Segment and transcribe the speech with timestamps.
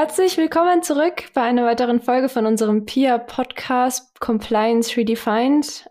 [0.00, 5.90] herzlich willkommen zurück bei einer weiteren Folge von unserem PIA-Podcast Compliance Redefined.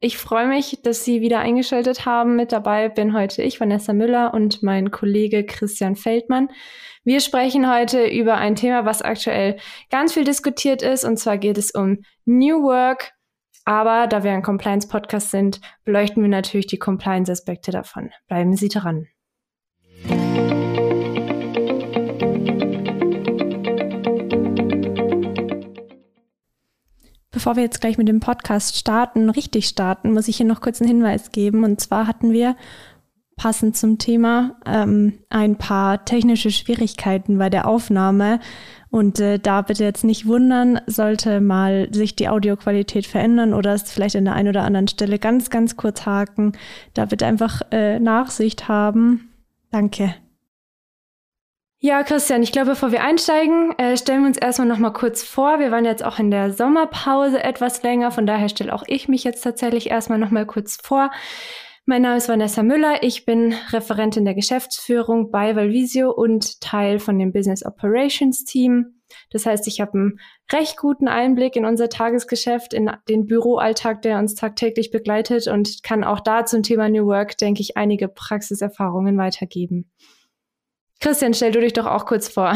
[0.00, 2.36] Ich freue mich, dass Sie wieder eingeschaltet haben.
[2.36, 6.48] Mit dabei bin heute ich, Vanessa Müller und mein Kollege Christian Feldmann.
[7.04, 9.58] Wir sprechen heute über ein Thema, was aktuell
[9.90, 13.12] ganz viel diskutiert ist, und zwar geht es um New Work.
[13.66, 18.08] Aber da wir ein Compliance-Podcast sind, beleuchten wir natürlich die Compliance-Aspekte davon.
[18.26, 19.08] Bleiben Sie dran.
[27.40, 30.78] Bevor wir jetzt gleich mit dem Podcast starten, richtig starten, muss ich hier noch kurz
[30.78, 31.64] einen Hinweis geben.
[31.64, 32.54] Und zwar hatten wir
[33.38, 38.40] passend zum Thema ähm, ein paar technische Schwierigkeiten bei der Aufnahme.
[38.90, 43.90] Und äh, da bitte jetzt nicht wundern, sollte mal sich die Audioqualität verändern oder es
[43.90, 46.52] vielleicht an der einen oder anderen Stelle ganz, ganz kurz haken.
[46.92, 49.30] Da bitte einfach äh, Nachsicht haben.
[49.70, 50.14] Danke.
[51.82, 55.22] Ja, Christian, ich glaube, bevor wir einsteigen, äh, stellen wir uns erstmal noch mal kurz
[55.22, 55.60] vor.
[55.60, 59.24] Wir waren jetzt auch in der Sommerpause etwas länger, von daher stelle auch ich mich
[59.24, 61.10] jetzt tatsächlich erstmal noch mal kurz vor.
[61.86, 67.18] Mein Name ist Vanessa Müller, ich bin Referentin der Geschäftsführung bei Valvisio und Teil von
[67.18, 69.00] dem Business Operations Team.
[69.30, 70.20] Das heißt, ich habe einen
[70.52, 76.04] recht guten Einblick in unser Tagesgeschäft, in den Büroalltag, der uns tagtäglich begleitet und kann
[76.04, 79.90] auch da zum Thema New Work, denke ich, einige Praxiserfahrungen weitergeben.
[81.00, 82.54] Christian, stell du dich doch auch kurz vor.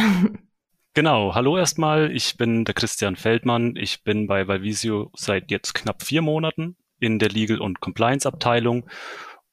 [0.97, 3.75] Genau, hallo erstmal, ich bin der Christian Feldmann.
[3.75, 8.89] Ich bin bei Valvisio seit jetzt knapp vier Monaten in der Legal- und Compliance-Abteilung.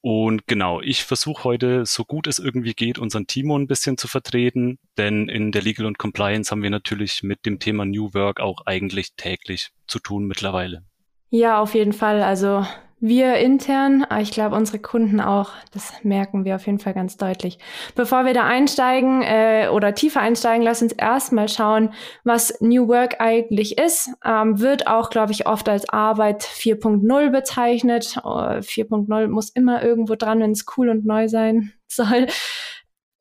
[0.00, 4.06] Und genau, ich versuche heute, so gut es irgendwie geht, unseren Timo ein bisschen zu
[4.06, 8.38] vertreten, denn in der Legal und Compliance haben wir natürlich mit dem Thema New Work
[8.38, 10.84] auch eigentlich täglich zu tun mittlerweile.
[11.30, 12.22] Ja, auf jeden Fall.
[12.22, 12.64] Also
[13.02, 17.58] wir intern, ich glaube unsere Kunden auch, das merken wir auf jeden Fall ganz deutlich.
[17.96, 23.20] Bevor wir da einsteigen äh, oder tiefer einsteigen, lass uns erstmal schauen, was New Work
[23.20, 24.08] eigentlich ist.
[24.24, 28.18] Ähm, wird auch, glaube ich, oft als Arbeit 4.0 bezeichnet.
[28.22, 32.28] Oh, 4.0 muss immer irgendwo dran, wenn es cool und neu sein soll.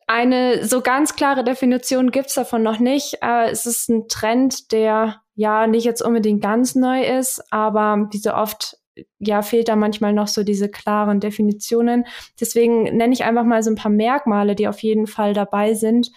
[0.05, 3.17] Eine so ganz klare Definition gibt's davon noch nicht.
[3.23, 8.19] Äh, es ist ein Trend, der ja nicht jetzt unbedingt ganz neu ist, aber wie
[8.19, 8.77] so oft
[9.19, 12.05] ja, fehlt da manchmal noch so diese klaren Definitionen.
[12.39, 16.11] Deswegen nenne ich einfach mal so ein paar Merkmale, die auf jeden Fall dabei sind.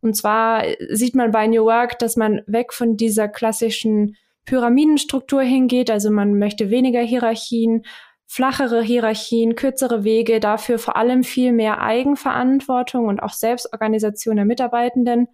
[0.00, 5.90] Und zwar sieht man bei New Work, dass man weg von dieser klassischen Pyramidenstruktur hingeht.
[5.90, 7.84] Also man möchte weniger Hierarchien,
[8.26, 15.28] flachere Hierarchien, kürzere Wege, dafür vor allem viel mehr Eigenverantwortung und auch Selbstorganisation der Mitarbeitenden.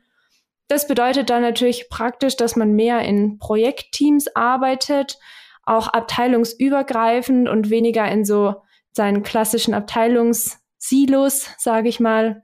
[0.69, 5.19] Das bedeutet dann natürlich praktisch, dass man mehr in Projektteams arbeitet,
[5.70, 8.56] auch abteilungsübergreifend und weniger in so
[8.92, 12.42] seinen klassischen Abteilungssilos, sage ich mal.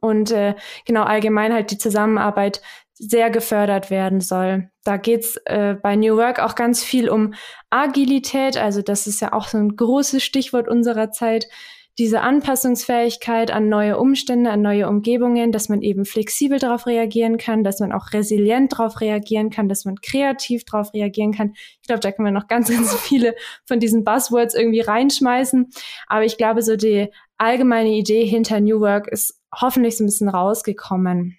[0.00, 0.54] Und äh,
[0.86, 2.62] genau allgemein halt die Zusammenarbeit
[2.94, 4.70] sehr gefördert werden soll.
[4.84, 7.34] Da geht's äh, bei New Work auch ganz viel um
[7.68, 11.48] Agilität, also das ist ja auch so ein großes Stichwort unserer Zeit
[11.98, 17.62] diese Anpassungsfähigkeit an neue Umstände, an neue Umgebungen, dass man eben flexibel darauf reagieren kann,
[17.62, 21.54] dass man auch resilient darauf reagieren kann, dass man kreativ darauf reagieren kann.
[21.80, 25.70] Ich glaube, da können wir noch ganz, ganz viele von diesen Buzzwords irgendwie reinschmeißen.
[26.08, 30.28] Aber ich glaube, so die allgemeine Idee hinter New Work ist hoffentlich so ein bisschen
[30.28, 31.38] rausgekommen.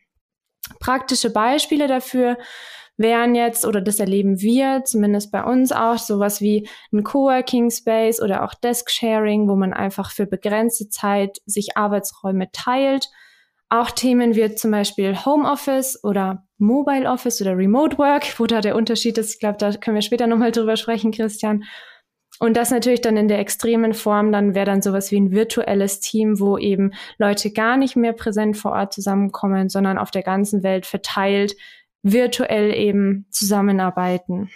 [0.79, 2.37] Praktische Beispiele dafür
[2.97, 8.21] wären jetzt, oder das erleben wir zumindest bei uns auch, sowas wie ein Coworking Space
[8.21, 13.09] oder auch Desk Sharing, wo man einfach für begrenzte Zeit sich Arbeitsräume teilt.
[13.69, 18.75] Auch Themen wie zum Beispiel Homeoffice oder Mobile Office oder Remote Work, wo da der
[18.75, 19.33] Unterschied ist.
[19.33, 21.63] Ich glaube, da können wir später nochmal drüber sprechen, Christian.
[22.39, 26.01] Und das natürlich dann in der extremen Form, dann wäre dann sowas wie ein virtuelles
[26.01, 30.61] Team, wo eben Leute gar nicht mehr präsent vor Ort zusammenkommen, sondern auf der ganzen
[30.61, 31.55] Welt verteilt
[32.05, 34.51] virtuell eben zusammenarbeiten.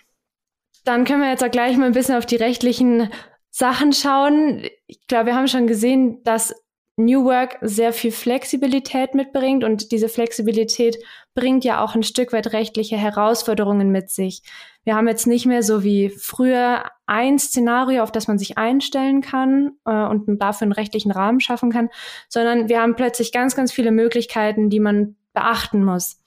[0.86, 3.10] Dann können wir jetzt auch gleich mal ein bisschen auf die rechtlichen
[3.50, 4.64] Sachen schauen.
[4.86, 6.54] Ich glaube, wir haben schon gesehen, dass
[6.96, 10.98] New Work sehr viel Flexibilität mitbringt und diese Flexibilität
[11.34, 14.44] bringt ja auch ein Stück weit rechtliche Herausforderungen mit sich.
[14.84, 19.22] Wir haben jetzt nicht mehr so wie früher ein Szenario, auf das man sich einstellen
[19.22, 21.90] kann äh, und dafür einen rechtlichen Rahmen schaffen kann,
[22.28, 26.19] sondern wir haben plötzlich ganz, ganz viele Möglichkeiten, die man beachten muss.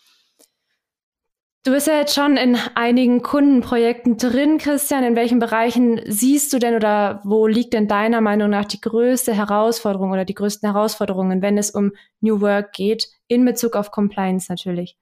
[1.64, 5.04] Du bist ja jetzt schon in einigen Kundenprojekten drin, Christian.
[5.04, 9.32] In welchen Bereichen siehst du denn oder wo liegt denn deiner Meinung nach die größte
[9.32, 14.50] Herausforderung oder die größten Herausforderungen, wenn es um New Work geht, in Bezug auf Compliance
[14.50, 14.96] natürlich?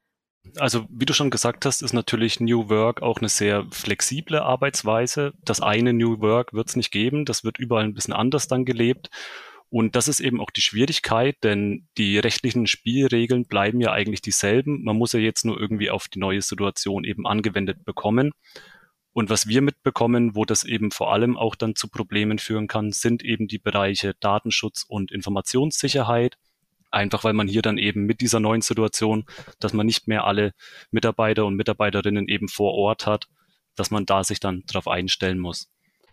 [0.59, 5.33] Also, wie du schon gesagt hast, ist natürlich New Work auch eine sehr flexible Arbeitsweise.
[5.43, 7.25] Das eine New Work wird es nicht geben.
[7.25, 9.09] Das wird überall ein bisschen anders dann gelebt.
[9.71, 14.83] Und das ist eben auch die Schwierigkeit, denn die rechtlichen Spielregeln bleiben ja eigentlich dieselben.
[14.83, 18.33] Man muss ja jetzt nur irgendwie auf die neue Situation eben angewendet bekommen.
[19.13, 22.91] Und was wir mitbekommen, wo das eben vor allem auch dann zu Problemen führen kann,
[22.91, 26.37] sind eben die Bereiche Datenschutz und Informationssicherheit.
[26.91, 29.25] Einfach weil man hier dann eben mit dieser neuen Situation,
[29.61, 30.53] dass man nicht mehr alle
[30.91, 33.29] Mitarbeiter und Mitarbeiterinnen eben vor Ort hat,
[33.77, 35.71] dass man da sich dann darauf einstellen muss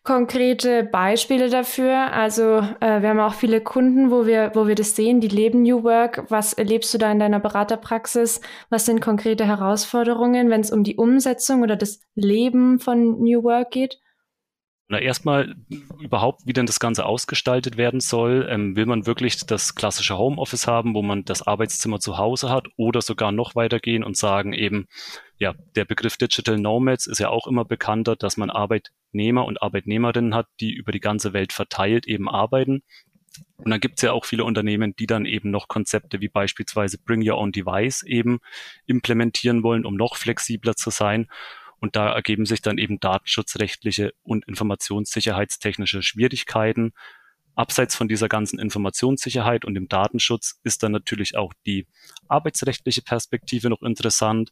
[0.08, 2.14] konkrete Beispiele dafür?
[2.14, 5.64] Also äh, wir haben auch viele Kunden, wo wir, wo wir das sehen, die leben
[5.64, 6.24] New Work.
[6.30, 8.40] Was erlebst du da in deiner Beraterpraxis?
[8.70, 13.72] Was sind konkrete Herausforderungen, wenn es um die Umsetzung oder das Leben von New Work
[13.72, 14.00] geht?
[14.88, 15.56] Na, erstmal
[16.00, 18.48] überhaupt, wie denn das Ganze ausgestaltet werden soll.
[18.50, 22.70] Ähm, will man wirklich das klassische Homeoffice haben, wo man das Arbeitszimmer zu Hause hat
[22.78, 24.88] oder sogar noch weitergehen und sagen eben,
[25.38, 28.50] ja, der Begriff Digital Nomads ist ja auch immer bekannter, dass man
[29.08, 32.84] Arbeitnehmer und Arbeitnehmerinnen hat, die über die ganze Welt verteilt eben arbeiten.
[33.58, 36.98] Und dann gibt es ja auch viele Unternehmen, die dann eben noch Konzepte wie beispielsweise
[36.98, 38.40] Bring Your Own Device eben
[38.86, 41.28] implementieren wollen, um noch flexibler zu sein.
[41.80, 46.94] Und da ergeben sich dann eben datenschutzrechtliche und informationssicherheitstechnische Schwierigkeiten.
[47.58, 51.88] Abseits von dieser ganzen Informationssicherheit und dem Datenschutz ist dann natürlich auch die
[52.28, 54.52] arbeitsrechtliche Perspektive noch interessant,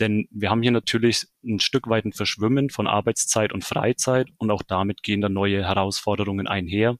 [0.00, 4.50] denn wir haben hier natürlich ein Stück weit ein Verschwimmen von Arbeitszeit und Freizeit und
[4.50, 6.96] auch damit gehen dann neue Herausforderungen einher.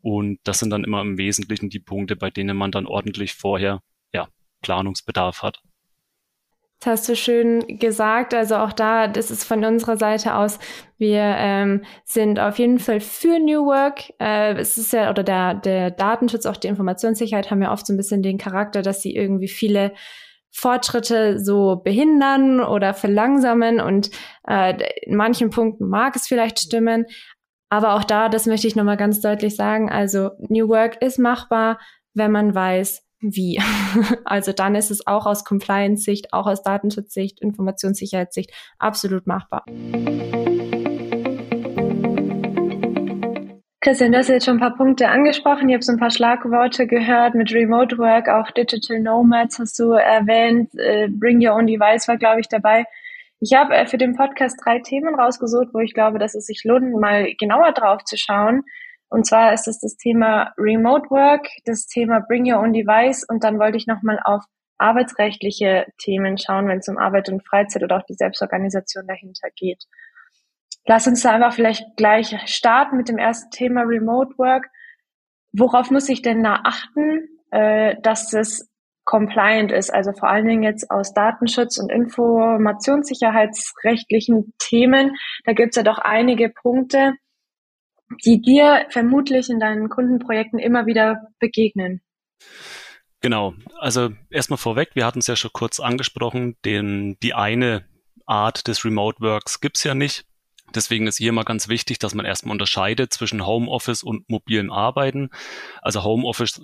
[0.00, 3.82] Und das sind dann immer im Wesentlichen die Punkte, bei denen man dann ordentlich vorher
[4.14, 4.28] ja,
[4.62, 5.60] Planungsbedarf hat.
[6.80, 8.34] Das hast du schön gesagt.
[8.34, 10.58] Also auch da, das ist von unserer Seite aus,
[10.98, 14.12] wir ähm, sind auf jeden Fall für New Work.
[14.20, 17.92] Äh, es ist ja, oder der, der Datenschutz, auch die Informationssicherheit haben ja oft so
[17.92, 19.92] ein bisschen den Charakter, dass sie irgendwie viele
[20.50, 24.10] Fortschritte so behindern oder verlangsamen und
[24.46, 27.06] äh, in manchen Punkten mag es vielleicht stimmen.
[27.70, 31.80] Aber auch da, das möchte ich nochmal ganz deutlich sagen, also New Work ist machbar,
[32.14, 33.60] wenn man weiß, wie.
[34.24, 39.64] Also dann ist es auch aus Compliance-Sicht, auch aus Datenschutzsicht, Informationssicherheitssicht absolut machbar.
[43.80, 45.68] Christian, du hast jetzt schon ein paar Punkte angesprochen.
[45.68, 49.92] Ich habe so ein paar Schlagworte gehört mit Remote Work, auch Digital Nomads hast du
[49.92, 50.70] erwähnt.
[50.78, 52.86] Äh, Bring Your Own Device war, glaube ich, dabei.
[53.40, 56.62] Ich habe äh, für den Podcast drei Themen rausgesucht, wo ich glaube, dass es sich
[56.64, 58.62] lohnt, mal genauer drauf zu schauen.
[59.14, 63.44] Und zwar ist es das Thema Remote Work, das Thema Bring Your Own Device und
[63.44, 64.42] dann wollte ich nochmal auf
[64.76, 69.84] arbeitsrechtliche Themen schauen, wenn es um Arbeit und Freizeit oder auch die Selbstorganisation dahinter geht.
[70.84, 74.66] Lass uns da einfach vielleicht gleich starten mit dem ersten Thema Remote Work.
[75.52, 78.68] Worauf muss ich denn da achten, äh, dass es
[79.04, 79.94] compliant ist?
[79.94, 85.14] Also vor allen Dingen jetzt aus Datenschutz- und Informationssicherheitsrechtlichen Themen.
[85.44, 87.14] Da gibt es ja doch einige Punkte,
[88.24, 92.02] die dir vermutlich in deinen Kundenprojekten immer wieder begegnen?
[93.20, 97.86] Genau, also erstmal vorweg, wir hatten es ja schon kurz angesprochen, den, die eine
[98.26, 100.26] Art des Remote Works gibt's ja nicht.
[100.74, 105.30] Deswegen ist hier mal ganz wichtig, dass man erstmal unterscheidet zwischen Homeoffice und mobilem Arbeiten.
[105.82, 106.60] Also Homeoffice,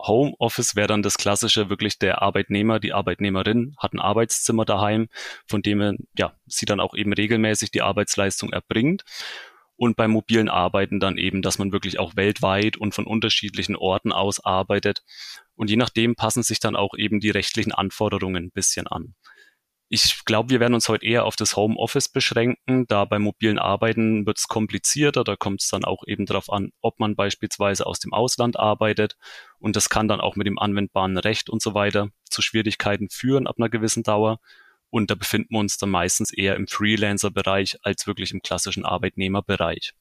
[0.00, 5.08] Homeoffice wäre dann das klassische, wirklich der Arbeitnehmer, die Arbeitnehmerin hat ein Arbeitszimmer daheim,
[5.46, 9.04] von dem ja, sie dann auch eben regelmäßig die Arbeitsleistung erbringt
[9.80, 14.12] und beim mobilen Arbeiten dann eben, dass man wirklich auch weltweit und von unterschiedlichen Orten
[14.12, 15.02] aus arbeitet.
[15.54, 19.14] Und je nachdem passen sich dann auch eben die rechtlichen Anforderungen ein bisschen an.
[19.88, 24.26] Ich glaube, wir werden uns heute eher auf das Homeoffice beschränken, da beim mobilen Arbeiten
[24.26, 28.00] wird es komplizierter, da kommt es dann auch eben darauf an, ob man beispielsweise aus
[28.00, 29.16] dem Ausland arbeitet
[29.58, 33.46] und das kann dann auch mit dem anwendbaren Recht und so weiter zu Schwierigkeiten führen
[33.46, 34.40] ab einer gewissen Dauer.
[34.90, 39.92] Und da befinden wir uns dann meistens eher im Freelancer-Bereich als wirklich im klassischen Arbeitnehmerbereich.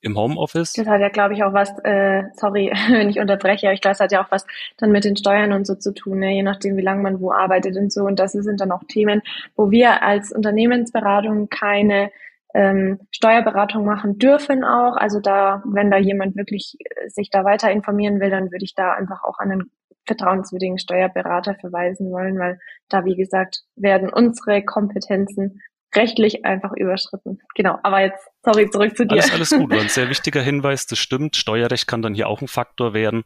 [0.00, 0.74] Im Homeoffice.
[0.74, 3.94] Das hat ja, glaube ich, auch was, äh, sorry, wenn ich unterbreche, aber ich glaube,
[3.94, 4.46] es hat ja auch was
[4.76, 6.32] dann mit den Steuern und so zu tun, ne?
[6.32, 8.04] je nachdem, wie lange man wo arbeitet und so.
[8.04, 9.22] Und das sind dann auch Themen,
[9.56, 12.12] wo wir als Unternehmensberatung keine
[12.54, 14.96] ähm, Steuerberatung machen dürfen auch.
[14.96, 18.74] Also da, wenn da jemand wirklich äh, sich da weiter informieren will, dann würde ich
[18.74, 19.70] da einfach auch an einen
[20.06, 22.58] vertrauenswürdigen Steuerberater verweisen wollen, weil
[22.88, 25.60] da, wie gesagt, werden unsere Kompetenzen
[25.94, 27.38] rechtlich einfach überschritten.
[27.54, 29.14] Genau, aber jetzt, sorry, zurück zu dir.
[29.14, 31.36] Alles, alles gut, ein sehr wichtiger Hinweis, das stimmt.
[31.36, 33.24] Steuerrecht kann dann hier auch ein Faktor werden.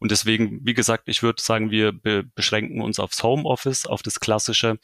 [0.00, 4.18] Und deswegen, wie gesagt, ich würde sagen, wir be beschränken uns aufs Homeoffice, auf das
[4.18, 4.78] Klassische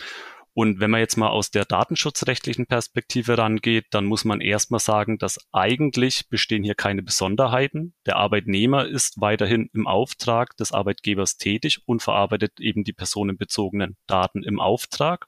[0.55, 5.17] und wenn man jetzt mal aus der datenschutzrechtlichen Perspektive rangeht, dann muss man erstmal sagen,
[5.17, 7.95] dass eigentlich bestehen hier keine Besonderheiten.
[8.05, 14.43] Der Arbeitnehmer ist weiterhin im Auftrag des Arbeitgebers tätig und verarbeitet eben die personenbezogenen Daten
[14.43, 15.27] im Auftrag.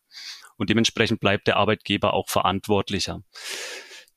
[0.59, 3.23] Und dementsprechend bleibt der Arbeitgeber auch verantwortlicher.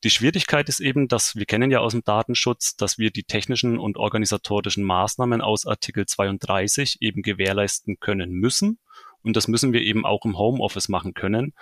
[0.04, 3.80] Die Schwierigkeit ist eben, dass wir kennen ja aus dem Datenschutz, dass wir die technischen
[3.80, 8.78] und organisatorischen Maßnahmen aus Artikel 32 eben gewährleisten können müssen.
[9.28, 11.54] Und das müssen wir eben auch im Homeoffice machen können.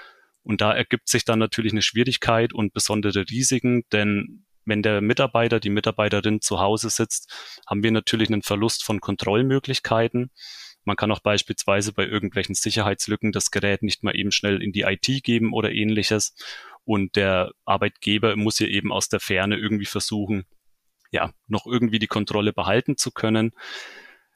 [0.44, 5.60] Und da ergibt sich dann natürlich eine Schwierigkeit und besondere Risiken, denn wenn der Mitarbeiter,
[5.60, 10.30] die Mitarbeiterin zu Hause sitzt, haben wir natürlich einen Verlust von Kontrollmöglichkeiten.
[10.84, 14.82] Man kann auch beispielsweise bei irgendwelchen Sicherheitslücken das Gerät nicht mal eben schnell in die
[14.82, 16.36] IT geben oder ähnliches.
[16.84, 20.46] Und der Arbeitgeber muss hier eben aus der Ferne irgendwie versuchen,
[21.10, 23.54] ja, noch irgendwie die Kontrolle behalten zu können.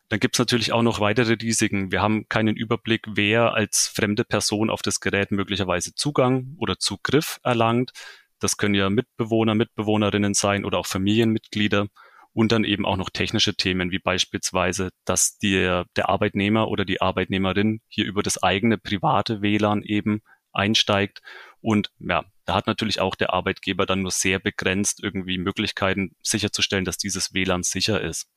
[0.09, 1.91] Dann gibt es natürlich auch noch weitere Risiken.
[1.91, 7.39] Wir haben keinen Überblick, wer als fremde Person auf das Gerät möglicherweise Zugang oder Zugriff
[7.43, 7.91] erlangt.
[8.39, 11.87] Das können ja Mitbewohner, Mitbewohnerinnen sein oder auch Familienmitglieder.
[12.31, 17.01] Und dann eben auch noch technische Themen, wie beispielsweise, dass der, der Arbeitnehmer oder die
[17.01, 20.21] Arbeitnehmerin hier über das eigene private WLAN eben
[20.53, 21.21] einsteigt.
[21.59, 26.85] Und ja, da hat natürlich auch der Arbeitgeber dann nur sehr begrenzt irgendwie Möglichkeiten sicherzustellen,
[26.85, 28.29] dass dieses WLAN sicher ist.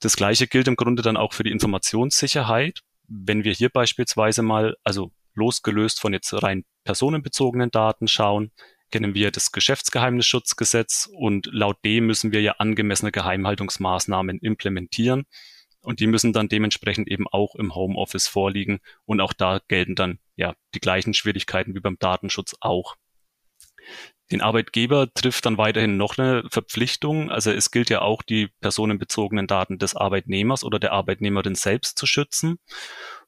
[0.00, 2.80] Das Gleiche gilt im Grunde dann auch für die Informationssicherheit.
[3.08, 8.52] Wenn wir hier beispielsweise mal, also losgelöst von jetzt rein personenbezogenen Daten schauen,
[8.90, 15.26] kennen wir das Geschäftsgeheimnisschutzgesetz und laut dem müssen wir ja angemessene Geheimhaltungsmaßnahmen implementieren
[15.80, 20.18] und die müssen dann dementsprechend eben auch im Homeoffice vorliegen und auch da gelten dann
[20.36, 22.96] ja die gleichen Schwierigkeiten wie beim Datenschutz auch.
[24.32, 27.30] Den Arbeitgeber trifft dann weiterhin noch eine Verpflichtung.
[27.30, 32.06] Also es gilt ja auch, die personenbezogenen Daten des Arbeitnehmers oder der Arbeitnehmerin selbst zu
[32.06, 32.58] schützen.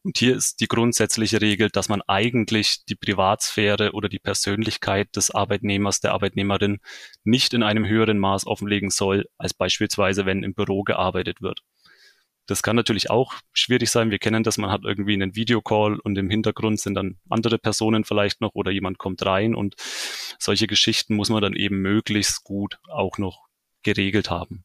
[0.03, 5.31] Und hier ist die grundsätzliche Regel, dass man eigentlich die Privatsphäre oder die Persönlichkeit des
[5.31, 6.81] Arbeitnehmers, der Arbeitnehmerin
[7.23, 11.63] nicht in einem höheren Maß offenlegen soll, als beispielsweise, wenn im Büro gearbeitet wird.
[12.49, 14.11] Das kann natürlich auch schwierig sein.
[14.11, 18.05] Wir kennen das, man hat irgendwie einen Videocall und im Hintergrund sind dann andere Personen
[18.05, 19.75] vielleicht noch oder jemand kommt rein und
[20.39, 23.49] solche Geschichten muss man dann eben möglichst gut auch noch
[23.83, 24.65] geregelt haben.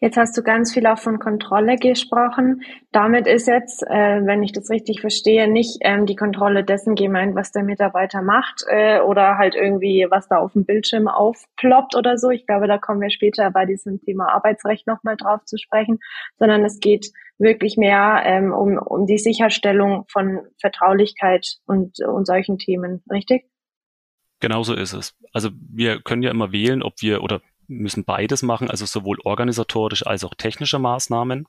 [0.00, 2.62] Jetzt hast du ganz viel auch von Kontrolle gesprochen.
[2.92, 7.34] Damit ist jetzt, äh, wenn ich das richtig verstehe, nicht ähm, die Kontrolle dessen gemeint,
[7.34, 12.16] was der Mitarbeiter macht äh, oder halt irgendwie, was da auf dem Bildschirm aufploppt oder
[12.16, 12.30] so.
[12.30, 15.98] Ich glaube, da kommen wir später bei diesem Thema Arbeitsrecht nochmal drauf zu sprechen,
[16.38, 22.58] sondern es geht wirklich mehr ähm, um, um die Sicherstellung von Vertraulichkeit und, und solchen
[22.58, 23.46] Themen, richtig?
[24.40, 25.16] Genauso ist es.
[25.32, 30.06] Also wir können ja immer wählen, ob wir oder müssen beides machen, also sowohl organisatorisch
[30.06, 31.46] als auch technische Maßnahmen.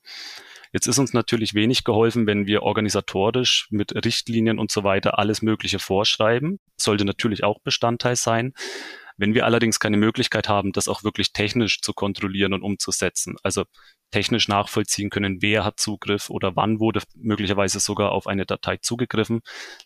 [0.71, 5.41] Jetzt ist uns natürlich wenig geholfen, wenn wir organisatorisch mit Richtlinien und so weiter alles
[5.41, 6.59] Mögliche vorschreiben.
[6.77, 8.53] Sollte natürlich auch Bestandteil sein.
[9.17, 13.65] Wenn wir allerdings keine Möglichkeit haben, das auch wirklich technisch zu kontrollieren und umzusetzen, also
[14.11, 19.41] technisch nachvollziehen können, wer hat Zugriff oder wann wurde möglicherweise sogar auf eine Datei zugegriffen,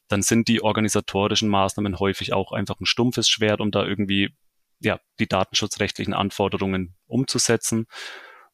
[0.08, 4.36] dann sind die organisatorischen Maßnahmen häufig auch einfach ein stumpfes Schwert, um da irgendwie
[4.84, 7.88] ja, die datenschutzrechtlichen Anforderungen umzusetzen.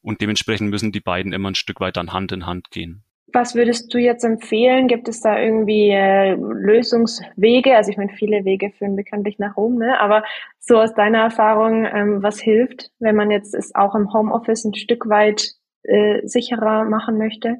[0.02, 3.04] Und dementsprechend müssen die beiden immer ein Stück weit dann Hand in Hand gehen.
[3.34, 4.88] Was würdest du jetzt empfehlen?
[4.88, 7.76] Gibt es da irgendwie äh, Lösungswege?
[7.76, 10.00] Also ich meine, viele Wege führen bekanntlich nach Rom, ne?
[10.00, 10.24] aber
[10.60, 14.74] so aus deiner Erfahrung, ähm, was hilft, wenn man jetzt es auch im Homeoffice ein
[14.74, 15.52] Stück weit
[15.84, 17.58] äh, sicherer machen möchte?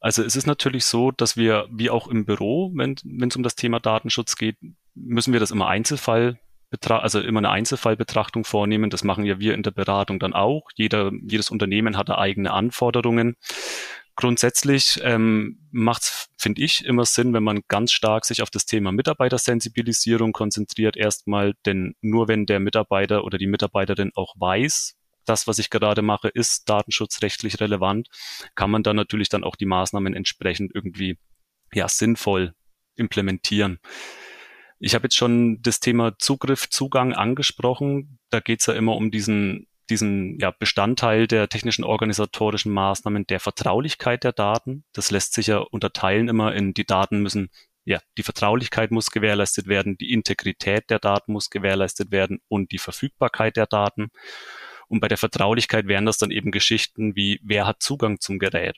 [0.00, 3.56] Also es ist natürlich so, dass wir, wie auch im Büro, wenn es um das
[3.56, 4.56] Thema Datenschutz geht,
[4.94, 6.38] müssen wir das immer Einzelfall
[6.86, 8.90] also immer eine Einzelfallbetrachtung vornehmen.
[8.90, 10.68] Das machen ja wir in der Beratung dann auch.
[10.74, 13.36] Jeder, jedes Unternehmen hat da eigene Anforderungen.
[14.16, 18.92] Grundsätzlich ähm, macht finde ich, immer Sinn, wenn man ganz stark sich auf das Thema
[18.92, 25.58] Mitarbeitersensibilisierung konzentriert erstmal, denn nur wenn der Mitarbeiter oder die Mitarbeiterin auch weiß, das, was
[25.58, 28.08] ich gerade mache, ist datenschutzrechtlich relevant,
[28.54, 31.16] kann man dann natürlich dann auch die Maßnahmen entsprechend irgendwie
[31.72, 32.54] ja sinnvoll
[32.94, 33.78] implementieren.
[34.84, 38.18] Ich habe jetzt schon das Thema Zugriff, Zugang angesprochen.
[38.28, 43.40] Da geht es ja immer um diesen, diesen ja, Bestandteil der technischen organisatorischen Maßnahmen der
[43.40, 44.84] Vertraulichkeit der Daten.
[44.92, 47.48] Das lässt sich ja unterteilen immer in die Daten müssen,
[47.86, 52.78] ja, die Vertraulichkeit muss gewährleistet werden, die Integrität der Daten muss gewährleistet werden und die
[52.78, 54.08] Verfügbarkeit der Daten.
[54.88, 58.76] Und bei der Vertraulichkeit wären das dann eben Geschichten wie, wer hat Zugang zum Gerät?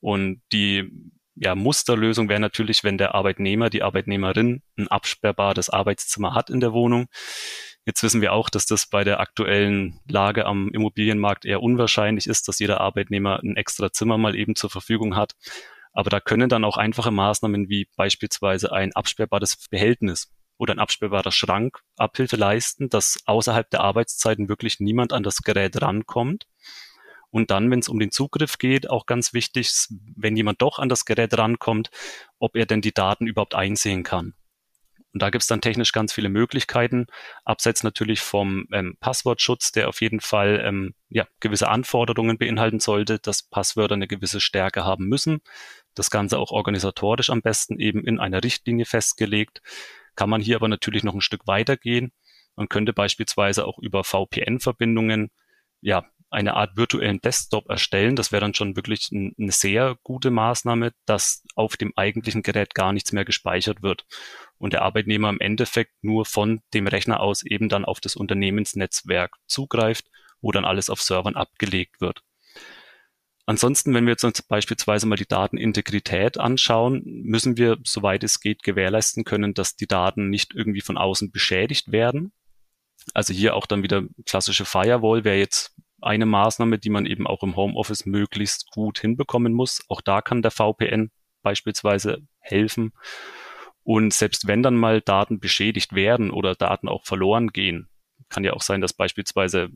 [0.00, 0.90] Und die
[1.36, 6.72] ja, Musterlösung wäre natürlich, wenn der Arbeitnehmer, die Arbeitnehmerin ein absperrbares Arbeitszimmer hat in der
[6.72, 7.06] Wohnung.
[7.86, 12.48] Jetzt wissen wir auch, dass das bei der aktuellen Lage am Immobilienmarkt eher unwahrscheinlich ist,
[12.48, 15.34] dass jeder Arbeitnehmer ein extra Zimmer mal eben zur Verfügung hat.
[15.92, 21.32] Aber da können dann auch einfache Maßnahmen wie beispielsweise ein absperrbares Behältnis oder ein absperrbarer
[21.32, 26.46] Schrank Abhilfe leisten, dass außerhalb der Arbeitszeiten wirklich niemand an das Gerät rankommt
[27.34, 29.68] und dann, wenn es um den Zugriff geht, auch ganz wichtig,
[30.14, 31.90] wenn jemand doch an das Gerät rankommt,
[32.38, 34.34] ob er denn die Daten überhaupt einsehen kann.
[35.12, 37.06] Und da gibt es dann technisch ganz viele Möglichkeiten,
[37.44, 43.18] abseits natürlich vom ähm, Passwortschutz, der auf jeden Fall ähm, ja, gewisse Anforderungen beinhalten sollte,
[43.18, 45.40] dass Passwörter eine gewisse Stärke haben müssen.
[45.96, 49.60] Das Ganze auch organisatorisch am besten eben in einer Richtlinie festgelegt.
[50.14, 52.12] Kann man hier aber natürlich noch ein Stück weitergehen.
[52.54, 55.32] Man könnte beispielsweise auch über VPN-Verbindungen
[55.80, 58.16] ja, eine Art virtuellen Desktop erstellen.
[58.16, 62.74] Das wäre dann schon wirklich ein, eine sehr gute Maßnahme, dass auf dem eigentlichen Gerät
[62.74, 64.04] gar nichts mehr gespeichert wird
[64.58, 69.36] und der Arbeitnehmer im Endeffekt nur von dem Rechner aus eben dann auf das Unternehmensnetzwerk
[69.46, 70.06] zugreift,
[70.40, 72.22] wo dann alles auf Servern abgelegt wird.
[73.46, 78.62] Ansonsten, wenn wir jetzt uns beispielsweise mal die Datenintegrität anschauen, müssen wir, soweit es geht,
[78.62, 82.32] gewährleisten können, dass die Daten nicht irgendwie von außen beschädigt werden.
[83.12, 87.42] Also hier auch dann wieder klassische Firewall wäre jetzt eine Maßnahme, die man eben auch
[87.42, 89.82] im Homeoffice möglichst gut hinbekommen muss.
[89.88, 91.10] Auch da kann der VPN
[91.42, 92.92] beispielsweise helfen.
[93.82, 97.88] Und selbst wenn dann mal Daten beschädigt werden oder Daten auch verloren gehen,
[98.28, 99.68] kann ja auch sein, dass beispielsweise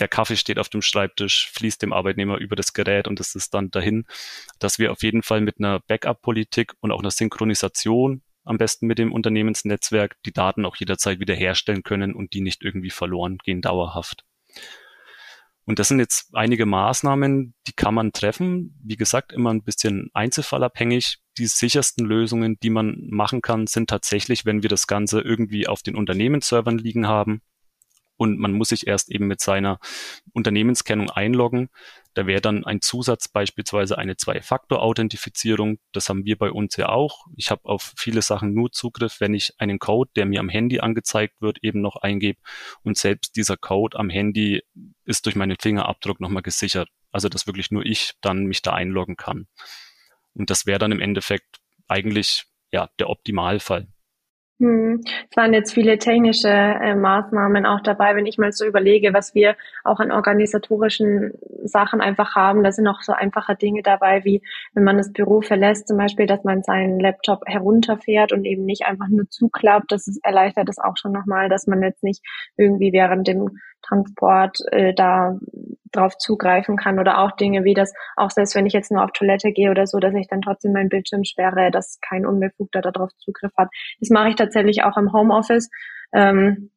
[0.00, 3.52] der Kaffee steht auf dem Schreibtisch, fließt dem Arbeitnehmer über das Gerät und es ist
[3.52, 4.06] dann dahin,
[4.58, 8.98] dass wir auf jeden Fall mit einer Backup-Politik und auch einer Synchronisation am besten mit
[8.98, 14.24] dem Unternehmensnetzwerk die Daten auch jederzeit wiederherstellen können und die nicht irgendwie verloren gehen dauerhaft.
[15.70, 18.76] Und das sind jetzt einige Maßnahmen, die kann man treffen.
[18.82, 21.18] Wie gesagt, immer ein bisschen einzelfallabhängig.
[21.38, 25.84] Die sichersten Lösungen, die man machen kann, sind tatsächlich, wenn wir das Ganze irgendwie auf
[25.84, 27.40] den Unternehmensservern liegen haben
[28.20, 29.80] und man muss sich erst eben mit seiner
[30.34, 31.70] Unternehmenskennung einloggen.
[32.12, 35.78] Da wäre dann ein Zusatz beispielsweise eine Zwei-Faktor-Authentifizierung.
[35.92, 37.24] Das haben wir bei uns ja auch.
[37.36, 40.80] Ich habe auf viele Sachen nur Zugriff, wenn ich einen Code, der mir am Handy
[40.80, 42.38] angezeigt wird, eben noch eingebe.
[42.82, 44.60] Und selbst dieser Code am Handy
[45.06, 46.90] ist durch meinen Fingerabdruck nochmal gesichert.
[47.12, 49.46] Also dass wirklich nur ich dann mich da einloggen kann.
[50.34, 51.56] Und das wäre dann im Endeffekt
[51.88, 53.88] eigentlich ja der Optimalfall.
[54.60, 55.00] Hm.
[55.30, 59.34] Es waren jetzt viele technische äh, Maßnahmen auch dabei, wenn ich mal so überlege, was
[59.34, 61.32] wir auch an organisatorischen
[61.64, 62.62] Sachen einfach haben.
[62.62, 64.42] Da sind auch so einfache Dinge dabei, wie
[64.74, 68.84] wenn man das Büro verlässt, zum Beispiel, dass man seinen Laptop herunterfährt und eben nicht
[68.84, 69.92] einfach nur zuklappt.
[69.92, 72.22] Das ist, erleichtert es auch schon nochmal, dass man jetzt nicht
[72.58, 75.38] irgendwie während dem Transport äh, da
[75.92, 79.10] drauf zugreifen kann oder auch Dinge wie das, auch selbst wenn ich jetzt nur auf
[79.12, 83.10] Toilette gehe oder so, dass ich dann trotzdem meinen Bildschirm sperre, dass kein Unbefugter darauf
[83.18, 83.68] Zugriff hat.
[83.98, 85.68] Das mache ich tatsächlich auch im Homeoffice.
[86.12, 86.70] Ähm,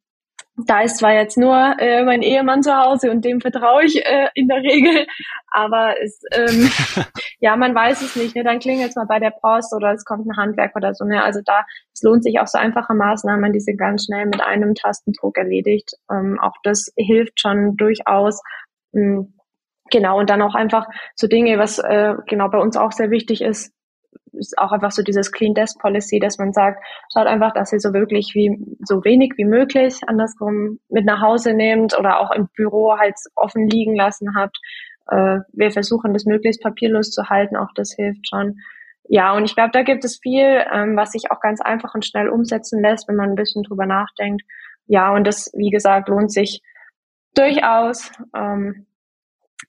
[0.56, 4.28] da ist zwar jetzt nur äh, mein Ehemann zu Hause und dem vertraue ich äh,
[4.34, 5.06] in der Regel,
[5.50, 6.70] aber es, ähm,
[7.40, 8.36] ja, man weiß es nicht.
[8.36, 8.44] Ne?
[8.44, 11.04] Dann klingelt es mal bei der Post oder es kommt ein Handwerk oder so.
[11.04, 11.22] Ne?
[11.22, 14.74] Also da es lohnt sich auch so einfache Maßnahmen, die sind ganz schnell mit einem
[14.74, 15.94] Tastendruck erledigt.
[16.10, 18.40] Ähm, auch das hilft schon durchaus.
[18.94, 19.34] Ähm,
[19.90, 20.86] genau und dann auch einfach
[21.16, 23.73] so Dinge, was äh, genau bei uns auch sehr wichtig ist,
[24.38, 27.80] ist auch einfach so dieses Clean Desk Policy, dass man sagt, schaut einfach, dass ihr
[27.80, 32.48] so wirklich wie, so wenig wie möglich andersrum mit nach Hause nehmt oder auch im
[32.54, 34.58] Büro halt offen liegen lassen habt.
[35.08, 38.58] Äh, wir versuchen das möglichst papierlos zu halten, auch das hilft schon.
[39.06, 42.06] Ja, und ich glaube, da gibt es viel, ähm, was sich auch ganz einfach und
[42.06, 44.42] schnell umsetzen lässt, wenn man ein bisschen drüber nachdenkt.
[44.86, 46.62] Ja, und das, wie gesagt, lohnt sich
[47.34, 48.10] durchaus.
[48.34, 48.86] Ähm,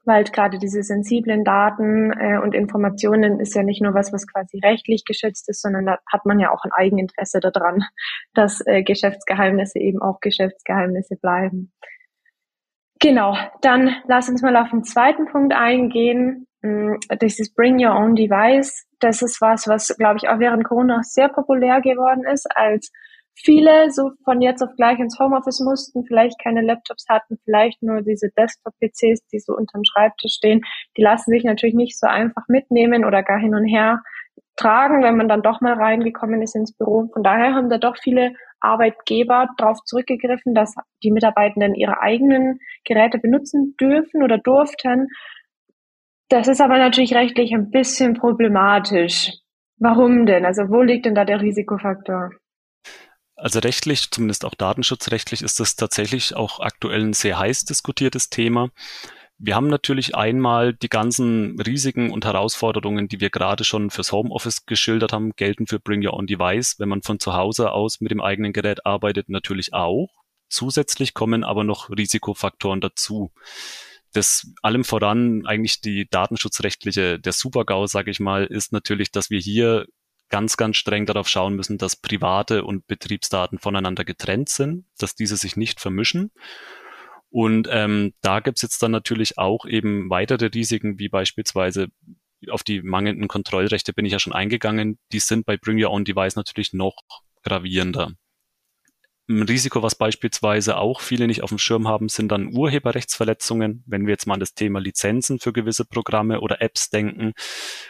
[0.06, 4.60] weil gerade diese sensiblen Daten äh, und Informationen ist ja nicht nur was, was quasi
[4.60, 7.84] rechtlich geschützt ist, sondern da hat man ja auch ein Eigeninteresse daran,
[8.34, 11.72] dass äh, Geschäftsgeheimnisse eben auch Geschäftsgeheimnisse bleiben.
[13.00, 16.48] Genau, dann lass uns mal auf den zweiten Punkt eingehen.
[16.62, 18.86] Mm, Dieses Bring Your Own Device.
[19.00, 22.92] Das ist was, was, glaube ich, auch während Corona sehr populär geworden ist als
[23.36, 28.02] viele so von jetzt auf gleich ins Homeoffice mussten, vielleicht keine Laptops hatten, vielleicht nur
[28.02, 30.62] diese Desktop-PCs, die so unterm Schreibtisch stehen,
[30.98, 34.02] die lassen sich natürlich nicht so einfach mitnehmen oder gar hin und her
[34.56, 37.10] tragen, wenn man dann doch mal reingekommen ist ins Büro.
[37.14, 43.20] Von daher haben da doch viele Arbeitgeber darauf zurückgegriffen, dass die Mitarbeitenden ihre eigenen Geräte
[43.20, 45.10] benutzen dürfen oder durften.
[46.30, 49.32] Das ist aber natürlich rechtlich ein bisschen problematisch.
[49.78, 50.46] Warum denn?
[50.46, 52.32] Also wo liegt denn da der Risikofaktor?
[53.36, 58.70] Also rechtlich, zumindest auch datenschutzrechtlich, ist das tatsächlich auch aktuell ein sehr heiß diskutiertes Thema.
[59.38, 64.66] Wir haben natürlich einmal die ganzen Risiken und Herausforderungen, die wir gerade schon fürs Homeoffice
[64.66, 68.12] geschildert haben, gelten für Bring Your Own Device, wenn man von zu Hause aus mit
[68.12, 70.08] dem eigenen Gerät arbeitet, natürlich auch.
[70.48, 73.34] Zusätzlich kommen aber noch Risikofaktoren dazu.
[74.14, 79.40] Das allem voran eigentlich die datenschutzrechtliche, der Super-GAU, sage ich mal, ist natürlich, dass wir
[79.40, 79.86] hier
[80.30, 85.38] ganz, ganz streng darauf schauen müssen, dass private und Betriebsdaten voneinander getrennt sind, dass diese
[85.38, 86.32] sich nicht vermischen.
[87.30, 91.88] Und ähm, da gibt's jetzt dann natürlich auch eben weitere Risiken, wie beispielsweise
[92.50, 95.00] auf die mangelnden Kontrollrechte bin ich ja schon eingegangen.
[95.12, 96.96] Die sind bei Bring Your Own Device natürlich noch
[97.44, 98.14] gravierender.
[99.28, 103.84] Ein Risiko, was beispielsweise auch viele nicht auf dem Schirm haben, sind dann Urheberrechtsverletzungen.
[103.88, 107.34] Wenn wir jetzt mal an das Thema Lizenzen für gewisse Programme oder Apps denken.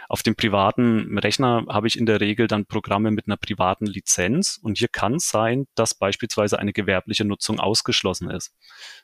[0.07, 4.59] Auf dem privaten Rechner habe ich in der Regel dann Programme mit einer privaten Lizenz
[4.61, 8.53] und hier kann es sein, dass beispielsweise eine gewerbliche Nutzung ausgeschlossen ist.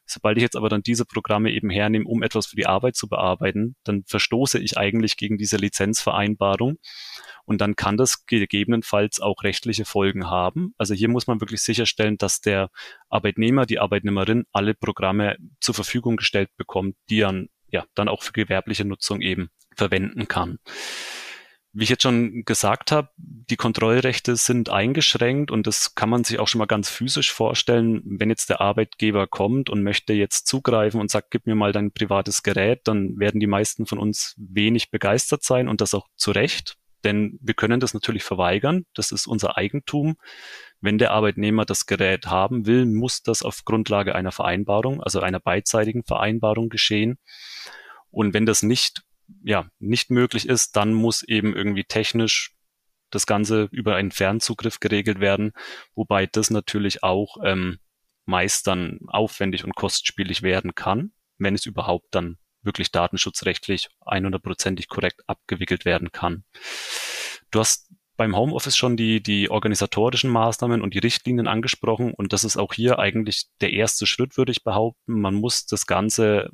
[0.06, 3.10] Sobald ich jetzt aber dann diese Programme eben hernehme, um etwas für die Arbeit zu
[3.10, 6.78] bearbeiten, dann verstoße ich eigentlich gegen diese Lizenzvereinbarung
[7.46, 10.74] und dann kann das gegebenenfalls auch rechtliche Folgen haben.
[10.78, 12.70] Also hier muss man wirklich sicherstellen, dass der
[13.10, 18.34] Arbeitnehmer, die Arbeitnehmerin alle Programme zur Verfügung gestellt bekommt, die er ja, dann auch für
[18.34, 20.60] gewerbliche Nutzung eben verwenden kann.
[21.74, 26.38] Wie ich jetzt schon gesagt habe, die Kontrollrechte sind eingeschränkt und das kann man sich
[26.38, 28.02] auch schon mal ganz physisch vorstellen.
[28.04, 31.94] Wenn jetzt der Arbeitgeber kommt und möchte jetzt zugreifen und sagt, gib mir mal dein
[31.94, 36.32] privates Gerät, dann werden die meisten von uns wenig begeistert sein und das auch zu
[36.32, 36.76] Recht.
[37.06, 38.86] Denn wir können das natürlich verweigern.
[38.94, 40.18] Das ist unser Eigentum.
[40.82, 45.40] Wenn der Arbeitnehmer das Gerät haben will, muss das auf Grundlage einer Vereinbarung, also einer
[45.40, 47.20] beidseitigen Vereinbarung geschehen.
[48.10, 49.04] Und wenn das nicht,
[49.44, 52.56] ja, nicht möglich ist, dann muss eben irgendwie technisch
[53.12, 55.52] das Ganze über einen Fernzugriff geregelt werden,
[55.94, 57.78] wobei das natürlich auch ähm,
[58.26, 65.22] meist dann aufwendig und kostspielig werden kann, wenn es überhaupt dann wirklich datenschutzrechtlich 100%ig korrekt
[65.28, 66.44] abgewickelt werden kann.
[67.52, 67.92] Du hast
[68.22, 72.72] beim Homeoffice schon die, die organisatorischen Maßnahmen und die Richtlinien angesprochen und das ist auch
[72.72, 75.20] hier eigentlich der erste Schritt, würde ich behaupten.
[75.20, 76.52] Man muss das Ganze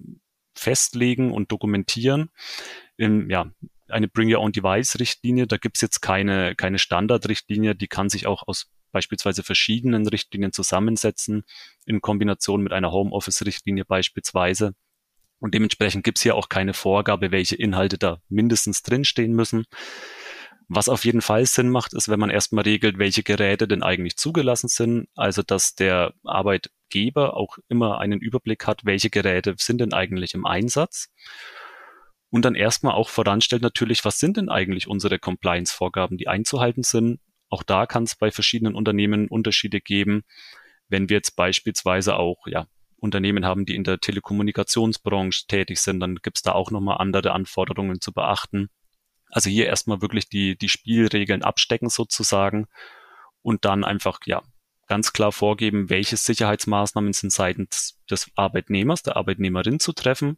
[0.56, 2.30] festlegen und dokumentieren.
[2.96, 3.52] In, ja,
[3.90, 8.28] eine Bring Your Own Device Richtlinie, da gibt's jetzt keine, keine Standardrichtlinie, die kann sich
[8.28, 11.44] auch aus beispielsweise verschiedenen Richtlinien zusammensetzen,
[11.86, 14.74] in Kombination mit einer Homeoffice-Richtlinie beispielsweise.
[15.40, 19.66] Und dementsprechend gibt es hier auch keine Vorgabe, welche Inhalte da mindestens drinstehen müssen.
[20.70, 24.18] Was auf jeden Fall Sinn macht, ist, wenn man erstmal regelt, welche Geräte denn eigentlich
[24.18, 25.08] zugelassen sind.
[25.16, 30.46] Also, dass der Arbeitgeber auch immer einen Überblick hat, welche Geräte sind denn eigentlich im
[30.46, 31.10] Einsatz.
[32.30, 37.22] Und dann erstmal auch voranstellt natürlich, was sind denn eigentlich unsere Compliance-Vorgaben, die einzuhalten sind.
[37.50, 40.24] Auch da kann es bei verschiedenen Unternehmen Unterschiede geben.
[40.90, 46.16] Wenn wir jetzt beispielsweise auch ja, Unternehmen haben, die in der Telekommunikationsbranche tätig sind, dann
[46.18, 48.70] gibt es da auch nochmal andere Anforderungen zu beachten.
[49.30, 52.68] Also hier erstmal wirklich die, die Spielregeln abstecken sozusagen
[53.42, 54.42] und dann einfach, ja,
[54.88, 60.38] ganz klar vorgeben, welche Sicherheitsmaßnahmen sind seitens des Arbeitnehmers, der Arbeitnehmerin zu treffen,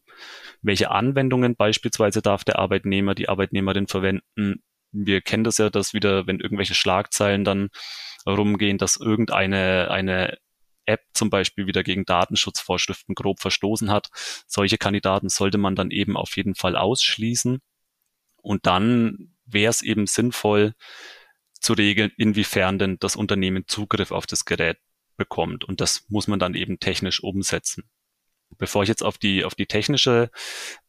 [0.62, 4.64] welche Anwendungen beispielsweise darf der Arbeitnehmer, die Arbeitnehmerin verwenden.
[4.92, 7.70] Wir kennen das ja, dass wieder, wenn irgendwelche Schlagzeilen dann
[8.26, 10.38] rumgehen, dass irgendeine eine
[10.86, 14.10] App zum Beispiel wieder gegen Datenschutzvorschriften grob verstoßen hat.
[14.48, 17.62] Solche Kandidaten sollte man dann eben auf jeden Fall ausschließen.
[18.42, 20.74] Und dann wäre es eben sinnvoll
[21.60, 24.78] zu regeln, inwiefern denn das Unternehmen Zugriff auf das Gerät
[25.18, 25.66] bekommt.
[25.66, 27.84] Und das muss man dann eben technisch umsetzen.
[28.58, 30.32] Bevor ich jetzt auf die, auf die technische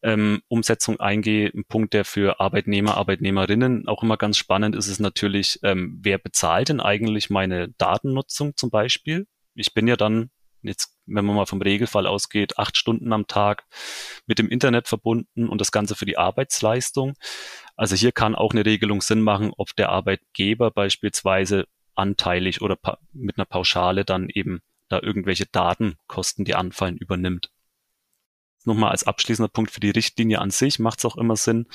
[0.02, 5.00] ähm, Umsetzung eingehe, ein Punkt, der für Arbeitnehmer, Arbeitnehmerinnen auch immer ganz spannend ist, ist
[5.00, 9.26] natürlich, ähm, wer bezahlt denn eigentlich meine Datennutzung zum Beispiel?
[9.54, 10.30] ich bin ja dann
[10.62, 13.64] jetzt, wenn man mal vom Regelfall ausgeht, acht Stunden am Tag
[14.26, 17.14] mit dem Internet verbunden und das Ganze für die Arbeitsleistung.
[17.76, 22.78] Also hier kann auch eine Regelung Sinn machen, ob der Arbeitgeber beispielsweise anteilig oder
[23.12, 27.50] mit einer Pauschale dann eben da irgendwelche Datenkosten, die anfallen, übernimmt.
[28.64, 31.66] Nochmal als abschließender Punkt für die Richtlinie an sich macht es auch immer Sinn,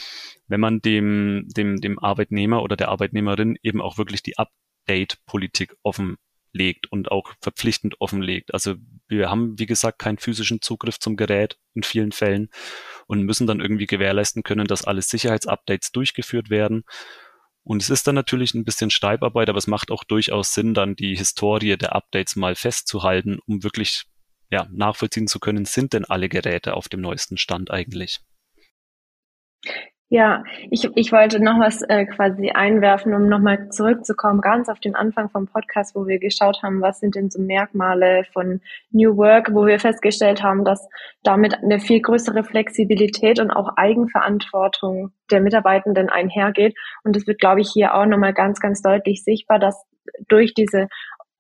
[0.48, 6.18] wenn man dem, dem, dem Arbeitnehmer oder der Arbeitnehmerin eben auch wirklich die Update-Politik offen
[6.56, 8.54] legt und auch verpflichtend offenlegt.
[8.54, 8.76] Also
[9.08, 12.50] wir haben, wie gesagt, keinen physischen Zugriff zum Gerät in vielen Fällen
[13.08, 16.84] und müssen dann irgendwie gewährleisten können, dass alle Sicherheitsupdates durchgeführt werden.
[17.64, 20.96] Und es ist dann natürlich ein bisschen Schreibarbeit, aber es macht auch durchaus Sinn, dann
[20.96, 24.06] die Historie der Updates mal festzuhalten, um wirklich
[24.52, 28.22] ja, nachvollziehen zu können, sind denn alle Geräte auf dem neuesten Stand eigentlich?
[30.10, 34.96] Ja, ich, ich wollte noch was äh, quasi einwerfen, um nochmal zurückzukommen, ganz auf den
[34.96, 39.50] Anfang vom Podcast, wo wir geschaut haben, was sind denn so Merkmale von New Work,
[39.54, 40.88] wo wir festgestellt haben, dass
[41.24, 46.78] damit eine viel größere Flexibilität und auch Eigenverantwortung der Mitarbeitenden einhergeht.
[47.04, 49.88] Und es wird, glaube ich, hier auch nochmal ganz, ganz deutlich sichtbar, dass
[50.28, 50.88] durch diese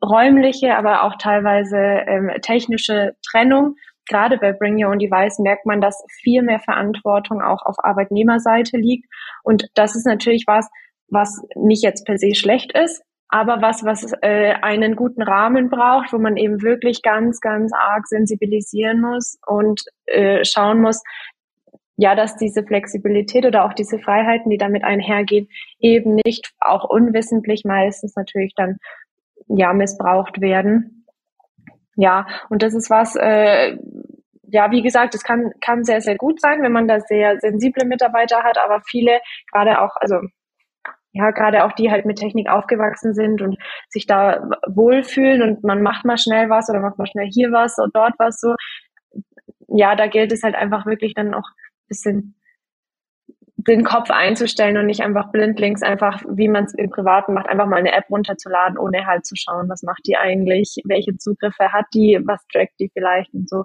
[0.04, 3.76] räumliche, aber auch teilweise ähm, technische Trennung
[4.08, 8.78] gerade bei Bring Your Own Device merkt man, dass viel mehr Verantwortung auch auf Arbeitnehmerseite
[8.78, 9.06] liegt.
[9.44, 10.70] Und das ist natürlich was,
[11.10, 16.14] was nicht jetzt per se schlecht ist, aber was, was äh, einen guten Rahmen braucht,
[16.14, 21.02] wo man eben wirklich ganz, ganz arg sensibilisieren muss und äh, schauen muss,
[21.98, 25.48] ja, dass diese Flexibilität oder auch diese Freiheiten, die damit einhergehen,
[25.80, 28.78] eben nicht auch unwissentlich meistens natürlich dann
[29.48, 30.95] ja missbraucht werden
[31.96, 33.78] Ja, und das ist was, äh,
[34.52, 37.86] ja, wie gesagt, es kann, kann sehr, sehr gut sein, wenn man da sehr sensible
[37.86, 39.20] Mitarbeiter hat, aber viele,
[39.52, 40.20] gerade auch, also
[41.14, 43.58] ja, gerade auch die halt mit Technik aufgewachsen sind und
[43.90, 47.78] sich da wohlfühlen und man macht mal schnell was oder macht mal schnell hier was
[47.80, 48.56] und dort was so.
[49.68, 52.36] Ja, da gilt es halt einfach wirklich dann auch ein bisschen
[53.68, 57.66] den Kopf einzustellen und nicht einfach blindlings einfach, wie man es im Privaten macht, einfach
[57.66, 61.86] mal eine App runterzuladen, ohne halt zu schauen, was macht die eigentlich, welche Zugriffe hat
[61.94, 63.64] die, was trackt die vielleicht und so.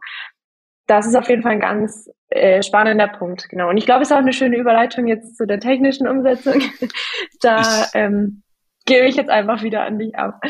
[0.86, 3.68] Das ist auf jeden Fall ein ganz äh, spannender Punkt, genau.
[3.68, 6.62] Und ich glaube, es ist auch eine schöne Überleitung jetzt zu der technischen Umsetzung.
[7.42, 8.42] da ähm,
[8.86, 10.40] gebe ich jetzt einfach wieder an dich ab.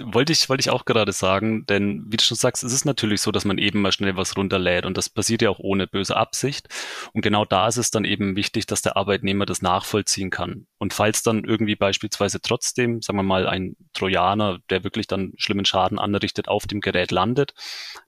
[0.00, 3.20] Wollte ich, wollte ich auch gerade sagen, denn wie du schon sagst, es ist natürlich
[3.20, 6.16] so, dass man eben mal schnell was runterlädt und das passiert ja auch ohne böse
[6.16, 6.68] Absicht.
[7.12, 10.66] Und genau da ist es dann eben wichtig, dass der Arbeitnehmer das nachvollziehen kann.
[10.78, 15.64] Und falls dann irgendwie beispielsweise trotzdem, sagen wir mal, ein Trojaner, der wirklich dann schlimmen
[15.64, 17.54] Schaden anrichtet, auf dem Gerät landet,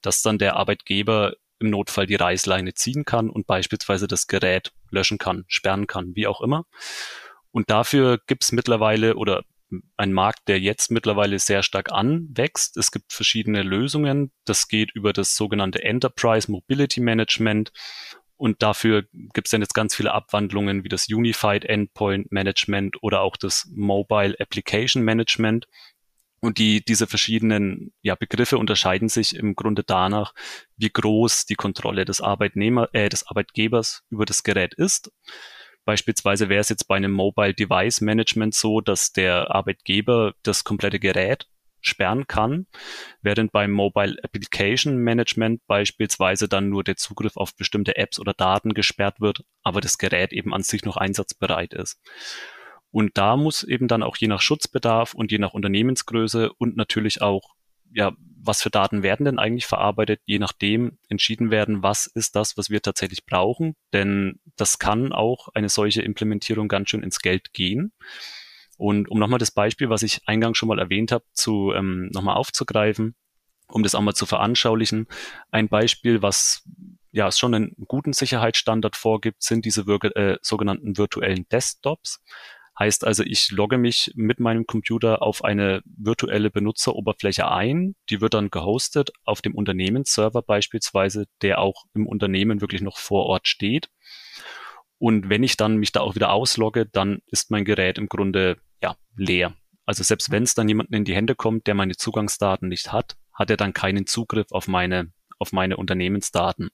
[0.03, 5.18] dass dann der Arbeitgeber im Notfall die Reißleine ziehen kann und beispielsweise das Gerät löschen
[5.18, 6.64] kann, sperren kann, wie auch immer.
[7.53, 9.42] Und dafür gibt es mittlerweile oder
[9.96, 12.76] ein Markt, der jetzt mittlerweile sehr stark anwächst.
[12.76, 14.33] Es gibt verschiedene Lösungen.
[14.44, 17.72] Das geht über das sogenannte Enterprise Mobility Management.
[18.37, 23.20] Und dafür gibt es dann jetzt ganz viele Abwandlungen wie das Unified Endpoint Management oder
[23.20, 25.66] auch das Mobile Application Management.
[26.40, 30.33] Und die, diese verschiedenen ja, Begriffe unterscheiden sich im Grunde danach,
[30.78, 35.12] wie groß die Kontrolle des Arbeitnehmer, äh, des Arbeitgebers über das Gerät ist.
[35.84, 41.00] Beispielsweise wäre es jetzt bei einem Mobile Device Management so, dass der Arbeitgeber das komplette
[41.00, 41.46] Gerät
[41.80, 42.66] sperren kann,
[43.22, 48.74] während beim Mobile Application Management beispielsweise dann nur der Zugriff auf bestimmte Apps oder Daten
[48.74, 52.00] gesperrt wird, aber das Gerät eben an sich noch einsatzbereit ist.
[52.90, 57.22] Und da muss eben dann auch je nach Schutzbedarf und je nach Unternehmensgröße und natürlich
[57.22, 57.54] auch
[57.92, 62.57] ja, was für Daten werden denn eigentlich verarbeitet, je nachdem entschieden werden, was ist das,
[62.57, 63.76] was wir tatsächlich brauchen.
[63.92, 67.92] Denn das kann auch eine solche Implementierung ganz schön ins Geld gehen.
[68.76, 72.37] Und um nochmal das Beispiel, was ich eingangs schon mal erwähnt habe, zu ähm, nochmal
[72.37, 73.14] aufzugreifen,
[73.68, 75.07] um das auch mal zu veranschaulichen.
[75.50, 76.66] Ein Beispiel, was
[77.12, 82.22] ja schon einen guten Sicherheitsstandard vorgibt, sind diese äh, sogenannten virtuellen Desktops.
[82.80, 87.94] Heißt also, ich logge mich mit meinem Computer auf eine virtuelle Benutzeroberfläche ein.
[88.08, 93.26] Die wird dann gehostet auf dem Unternehmensserver beispielsweise, der auch im Unternehmen wirklich noch vor
[93.26, 93.90] Ort steht.
[94.96, 98.56] Und wenn ich dann mich da auch wieder auslogge, dann ist mein Gerät im Grunde
[98.82, 99.54] ja leer.
[99.84, 103.16] Also selbst wenn es dann jemanden in die Hände kommt, der meine Zugangsdaten nicht hat,
[103.34, 106.70] hat er dann keinen Zugriff auf meine auf meine Unternehmensdaten.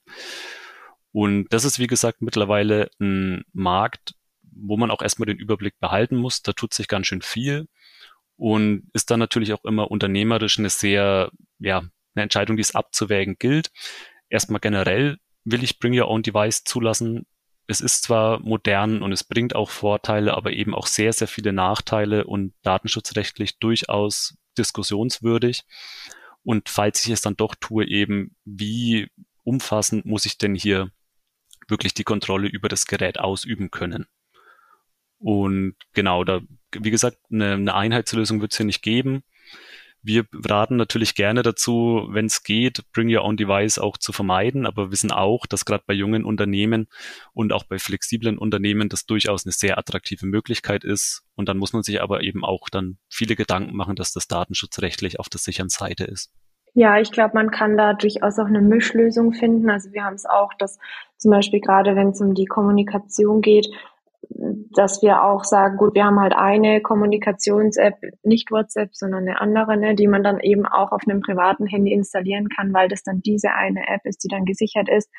[1.11, 4.13] Und das ist, wie gesagt, mittlerweile ein Markt,
[4.61, 6.41] wo man auch erstmal den Überblick behalten muss.
[6.41, 7.67] Da tut sich ganz schön viel
[8.37, 13.35] und ist dann natürlich auch immer unternehmerisch eine sehr, ja, eine Entscheidung, die es abzuwägen
[13.39, 13.71] gilt.
[14.29, 17.25] Erstmal generell will ich Bring Your Own Device zulassen.
[17.67, 21.51] Es ist zwar modern und es bringt auch Vorteile, aber eben auch sehr, sehr viele
[21.53, 25.63] Nachteile und datenschutzrechtlich durchaus diskussionswürdig.
[26.43, 29.09] Und falls ich es dann doch tue, eben, wie
[29.43, 30.91] umfassend muss ich denn hier
[31.67, 34.07] wirklich die Kontrolle über das Gerät ausüben können?
[35.19, 39.23] Und genau, da, wie gesagt, eine, eine Einheitslösung wird es hier nicht geben.
[40.03, 44.65] Wir raten natürlich gerne dazu, wenn es geht, Bring Your Own Device auch zu vermeiden,
[44.65, 46.87] aber wissen auch, dass gerade bei jungen Unternehmen
[47.33, 51.23] und auch bei flexiblen Unternehmen das durchaus eine sehr attraktive Möglichkeit ist.
[51.35, 55.19] Und dann muss man sich aber eben auch dann viele Gedanken machen, dass das datenschutzrechtlich
[55.19, 56.31] auf der sicheren Seite ist.
[56.73, 59.69] Ja, ich glaube, man kann da durchaus auch eine Mischlösung finden.
[59.69, 60.77] Also wir haben es auch, dass
[61.17, 63.67] zum Beispiel gerade wenn es um die Kommunikation geht,
[64.29, 69.77] dass wir auch sagen, gut, wir haben halt eine Kommunikations-App, nicht WhatsApp, sondern eine andere,
[69.77, 73.21] ne, die man dann eben auch auf einem privaten Handy installieren kann, weil das dann
[73.21, 75.09] diese eine App ist, die dann gesichert ist.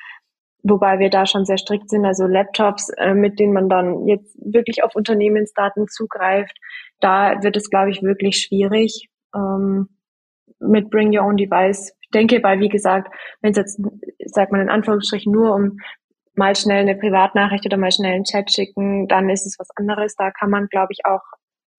[0.63, 4.37] Wobei wir da schon sehr strikt sind, also Laptops, äh, mit denen man dann jetzt
[4.41, 6.59] wirklich auf Unternehmensdaten zugreift,
[7.01, 9.89] da wird es, glaube ich, wirklich schwierig ähm,
[10.59, 11.95] mit Bring Your Own Device.
[12.01, 13.81] Ich denke, weil, wie gesagt, wenn es jetzt,
[14.27, 15.79] sagt man in Anführungsstrichen, nur um
[16.39, 20.17] mal schnell eine Privatnachricht oder mal schnell einen Chat schicken, dann ist es was anderes.
[20.17, 21.23] Da kann man, glaube ich, auch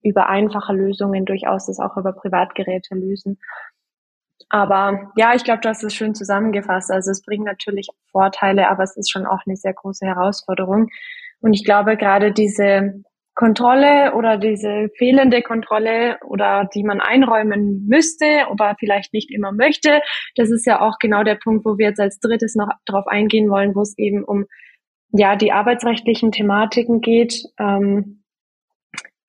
[0.02, 3.40] über einfache Lösungen durchaus das auch über Privatgeräte lösen.
[4.50, 6.92] Aber ja, ich glaube, du hast es schön zusammengefasst.
[6.92, 10.90] Also es bringt natürlich Vorteile, aber es ist schon auch eine sehr große Herausforderung.
[11.42, 13.04] Und ich glaube, gerade diese
[13.40, 20.02] Kontrolle oder diese fehlende Kontrolle oder die man einräumen müsste, aber vielleicht nicht immer möchte.
[20.36, 23.50] Das ist ja auch genau der Punkt, wo wir jetzt als drittes noch darauf eingehen
[23.50, 24.44] wollen, wo es eben um
[25.14, 27.46] ja die arbeitsrechtlichen Thematiken geht.
[27.58, 28.26] Ähm,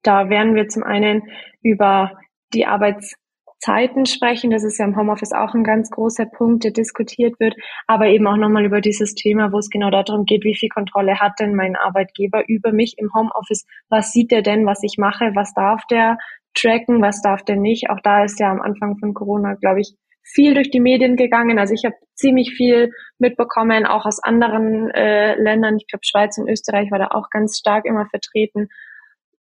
[0.03, 1.23] da werden wir zum einen
[1.63, 2.19] über
[2.53, 3.15] die Arbeits
[3.61, 4.51] Zeiten sprechen.
[4.51, 7.55] Das ist ja im Homeoffice auch ein ganz großer Punkt, der diskutiert wird.
[7.87, 11.21] Aber eben auch nochmal über dieses Thema, wo es genau darum geht, wie viel Kontrolle
[11.21, 13.67] hat denn mein Arbeitgeber über mich im Homeoffice?
[13.89, 15.33] Was sieht er denn, was ich mache?
[15.35, 16.17] Was darf der
[16.55, 17.03] tracken?
[17.03, 17.91] Was darf der nicht?
[17.91, 21.59] Auch da ist ja am Anfang von Corona, glaube ich, viel durch die Medien gegangen.
[21.59, 25.77] Also ich habe ziemlich viel mitbekommen, auch aus anderen äh, Ländern.
[25.77, 28.69] Ich glaube, Schweiz und Österreich war da auch ganz stark immer vertreten.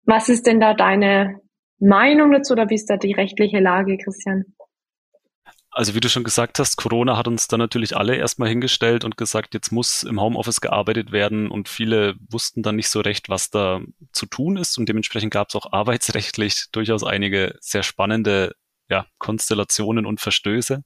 [0.05, 1.41] Was ist denn da deine
[1.79, 4.45] Meinung dazu oder wie ist da die rechtliche Lage, Christian?
[5.75, 9.17] Also wie du schon gesagt hast, Corona hat uns dann natürlich alle erstmal hingestellt und
[9.17, 13.49] gesagt, jetzt muss im Homeoffice gearbeitet werden und viele wussten dann nicht so recht, was
[13.49, 13.81] da
[14.13, 18.55] zu tun ist und dementsprechend gab es auch arbeitsrechtlich durchaus einige sehr spannende
[18.89, 20.83] ja, Konstellationen und Verstöße.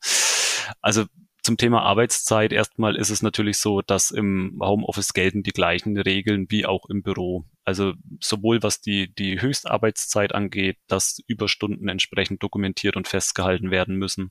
[0.82, 1.06] Also
[1.50, 6.46] zum Thema Arbeitszeit erstmal ist es natürlich so, dass im Homeoffice gelten die gleichen Regeln
[6.50, 7.46] wie auch im Büro.
[7.66, 14.30] Also sowohl was die, die Höchstarbeitszeit angeht, dass Überstunden entsprechend dokumentiert und festgehalten werden müssen,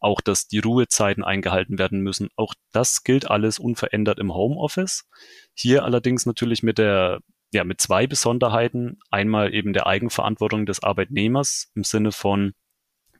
[0.00, 2.28] auch dass die Ruhezeiten eingehalten werden müssen.
[2.34, 5.08] Auch das gilt alles unverändert im Homeoffice.
[5.54, 7.20] Hier allerdings natürlich mit der
[7.52, 8.98] ja, mit zwei Besonderheiten.
[9.12, 12.52] Einmal eben der Eigenverantwortung des Arbeitnehmers im Sinne von,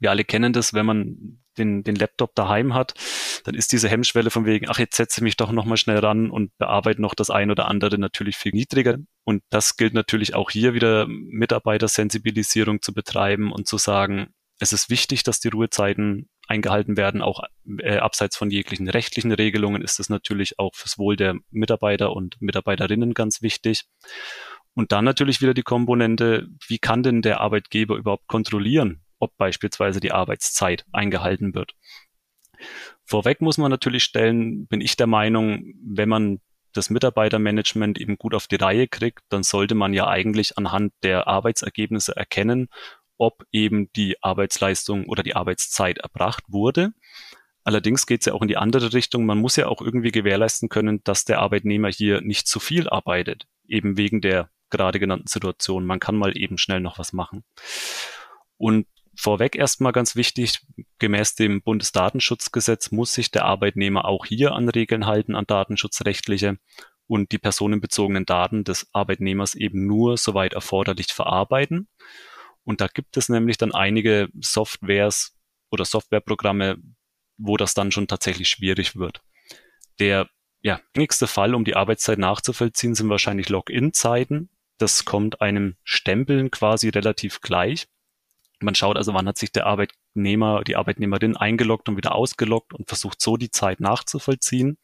[0.00, 2.94] wir alle kennen das, wenn man den, den Laptop daheim hat,
[3.44, 6.30] dann ist diese Hemmschwelle von wegen, ach, jetzt setze ich mich doch nochmal schnell ran
[6.30, 8.98] und bearbeite noch das ein oder andere natürlich viel niedriger.
[9.24, 14.28] Und das gilt natürlich auch hier wieder, Mitarbeitersensibilisierung zu betreiben und zu sagen,
[14.60, 17.22] es ist wichtig, dass die Ruhezeiten eingehalten werden.
[17.22, 17.44] Auch
[17.78, 22.40] äh, abseits von jeglichen rechtlichen Regelungen ist es natürlich auch fürs Wohl der Mitarbeiter und
[22.40, 23.84] Mitarbeiterinnen ganz wichtig.
[24.74, 30.00] Und dann natürlich wieder die Komponente, wie kann denn der Arbeitgeber überhaupt kontrollieren, ob beispielsweise
[30.00, 31.74] die Arbeitszeit eingehalten wird.
[33.04, 36.40] Vorweg muss man natürlich stellen, bin ich der Meinung, wenn man
[36.72, 41.26] das Mitarbeitermanagement eben gut auf die Reihe kriegt, dann sollte man ja eigentlich anhand der
[41.26, 42.68] Arbeitsergebnisse erkennen,
[43.16, 46.92] ob eben die Arbeitsleistung oder die Arbeitszeit erbracht wurde.
[47.64, 49.26] Allerdings geht es ja auch in die andere Richtung.
[49.26, 53.46] Man muss ja auch irgendwie gewährleisten können, dass der Arbeitnehmer hier nicht zu viel arbeitet,
[53.66, 55.84] eben wegen der gerade genannten Situation.
[55.84, 57.44] Man kann mal eben schnell noch was machen.
[58.56, 58.86] Und
[59.20, 60.60] Vorweg erstmal ganz wichtig,
[61.00, 66.58] gemäß dem Bundesdatenschutzgesetz muss sich der Arbeitnehmer auch hier an Regeln halten, an datenschutzrechtliche
[67.08, 71.88] und die personenbezogenen Daten des Arbeitnehmers eben nur soweit erforderlich verarbeiten.
[72.62, 75.36] Und da gibt es nämlich dann einige Softwares
[75.72, 76.76] oder Softwareprogramme,
[77.38, 79.20] wo das dann schon tatsächlich schwierig wird.
[79.98, 80.28] Der
[80.60, 84.48] ja, gängigste Fall, um die Arbeitszeit nachzuvollziehen, sind wahrscheinlich Login-Zeiten.
[84.76, 87.88] Das kommt einem Stempeln quasi relativ gleich.
[88.60, 92.88] Man schaut also, wann hat sich der Arbeitnehmer, die Arbeitnehmerin eingeloggt und wieder ausgeloggt und
[92.88, 94.78] versucht so die Zeit nachzuvollziehen.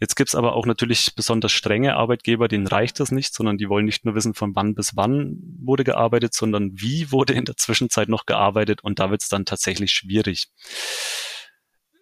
[0.00, 3.84] Jetzt gibt's aber auch natürlich besonders strenge Arbeitgeber, denen reicht das nicht, sondern die wollen
[3.84, 8.08] nicht nur wissen, von wann bis wann wurde gearbeitet, sondern wie wurde in der Zwischenzeit
[8.08, 10.48] noch gearbeitet und da wird's dann tatsächlich schwierig.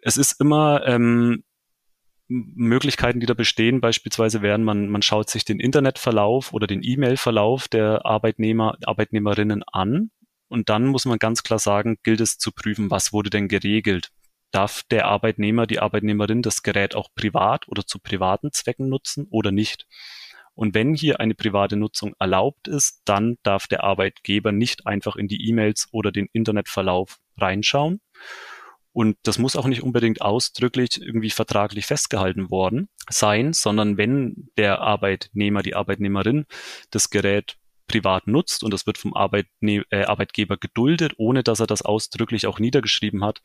[0.01, 1.43] Es ist immer ähm,
[2.29, 7.67] Möglichkeiten, die da bestehen, beispielsweise wären, man, man schaut sich den Internetverlauf oder den E-Mail-Verlauf
[7.67, 10.13] der Arbeitnehmer, Arbeitnehmerinnen an
[10.49, 14.11] und dann muss man ganz klar sagen, gilt es zu prüfen, was wurde denn geregelt.
[14.51, 19.53] Darf der Arbeitnehmer, die Arbeitnehmerin das Gerät auch privat oder zu privaten Zwecken nutzen oder
[19.53, 19.87] nicht?
[20.55, 25.29] Und wenn hier eine private Nutzung erlaubt ist, dann darf der Arbeitgeber nicht einfach in
[25.29, 28.01] die E-Mails oder den Internetverlauf reinschauen.
[28.93, 34.81] Und das muss auch nicht unbedingt ausdrücklich irgendwie vertraglich festgehalten worden sein, sondern wenn der
[34.81, 36.47] Arbeitnehmer, die Arbeitnehmerin
[36.91, 37.57] das Gerät
[37.89, 42.47] privat nutzt und das wird vom Arbeitne äh, Arbeitgeber geduldet, ohne dass er das ausdrücklich
[42.47, 43.43] auch niedergeschrieben hat,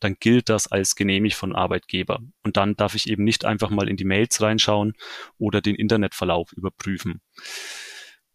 [0.00, 2.20] dann gilt das als genehmigt von Arbeitgeber.
[2.44, 4.92] Und dann darf ich eben nicht einfach mal in die Mails reinschauen
[5.38, 7.20] oder den Internetverlauf überprüfen.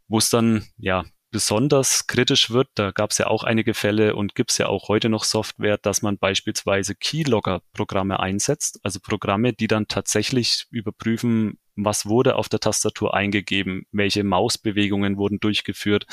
[0.08, 4.36] Wo es dann ja besonders kritisch wird, da gab es ja auch einige Fälle und
[4.36, 9.67] gibt es ja auch heute noch Software, dass man beispielsweise Keylogger-Programme einsetzt, also Programme, die
[9.67, 16.06] dann tatsächlich überprüfen, was wurde auf der Tastatur eingegeben, welche Mausbewegungen wurden durchgeführt.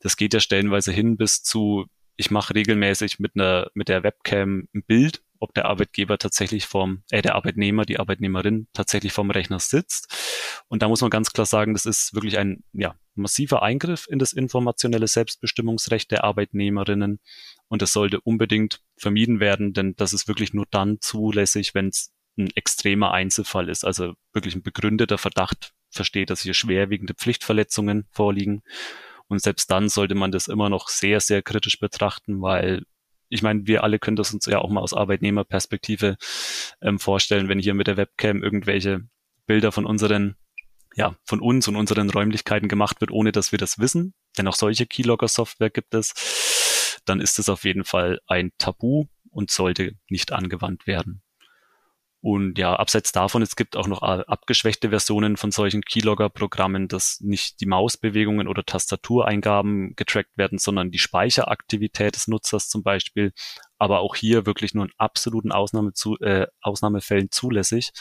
[0.00, 4.68] Das geht ja stellenweise hin bis zu, ich mache regelmäßig mit einer mit der Webcam
[4.74, 9.60] ein Bild, ob der Arbeitgeber tatsächlich vom, äh, der Arbeitnehmer, die Arbeitnehmerin tatsächlich vom Rechner
[9.60, 10.62] sitzt.
[10.68, 14.18] Und da muss man ganz klar sagen, das ist wirklich ein ja, massiver Eingriff in
[14.18, 17.20] das informationelle Selbstbestimmungsrecht der Arbeitnehmerinnen.
[17.68, 22.12] Und das sollte unbedingt vermieden werden, denn das ist wirklich nur dann zulässig, wenn es
[22.36, 28.62] ein extremer Einzelfall ist, also wirklich ein begründeter Verdacht versteht, dass hier schwerwiegende Pflichtverletzungen vorliegen.
[29.28, 32.84] Und selbst dann sollte man das immer noch sehr, sehr kritisch betrachten, weil
[33.28, 36.16] ich meine, wir alle können das uns ja auch mal aus Arbeitnehmerperspektive
[36.80, 39.08] ähm, vorstellen, wenn hier mit der Webcam irgendwelche
[39.46, 40.36] Bilder von unseren,
[40.94, 44.14] ja, von uns und unseren Räumlichkeiten gemacht wird, ohne dass wir das wissen.
[44.38, 46.14] Denn auch solche Keylogger-Software gibt es
[47.06, 51.22] dann ist es auf jeden Fall ein Tabu und sollte nicht angewandt werden.
[52.26, 57.60] Und ja, abseits davon, es gibt auch noch abgeschwächte Versionen von solchen Keylogger-Programmen, dass nicht
[57.60, 63.32] die Mausbewegungen oder Tastatureingaben getrackt werden, sondern die Speicheraktivität des Nutzers zum Beispiel.
[63.78, 67.92] Aber auch hier wirklich nur in absoluten Ausnahme zu, äh, Ausnahmefällen zulässig.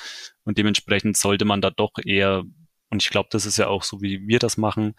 [0.43, 2.45] Und dementsprechend sollte man da doch eher,
[2.89, 4.95] und ich glaube, das ist ja auch so, wie wir das machen,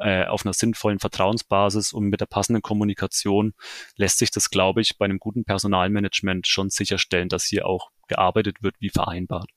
[0.00, 3.54] äh, auf einer sinnvollen Vertrauensbasis und mit der passenden Kommunikation
[3.94, 8.62] lässt sich das, glaube ich, bei einem guten Personalmanagement schon sicherstellen, dass hier auch gearbeitet
[8.62, 9.50] wird wie vereinbart.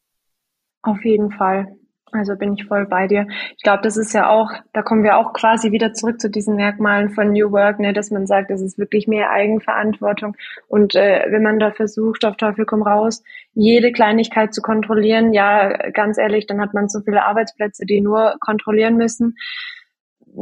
[0.84, 1.68] Auf jeden Fall.
[2.14, 3.26] Also bin ich voll bei dir.
[3.56, 6.58] Ich glaube, das ist ja auch, da kommen wir auch quasi wieder zurück zu diesen
[6.58, 10.36] Merkmalen von New Work, ne, dass man sagt, es ist wirklich mehr Eigenverantwortung.
[10.68, 13.24] Und äh, wenn man da versucht, auf Teufel komm raus,
[13.54, 18.36] jede Kleinigkeit zu kontrollieren, ja, ganz ehrlich, dann hat man so viele Arbeitsplätze, die nur
[18.41, 19.36] kontrollieren müssen